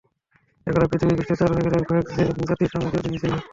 [0.67, 3.33] একদা পৃথিবী পৃষ্ঠের চার ভাগের একভাগ যে জাতির সাম্রাজ্যের অধীনে ছিল।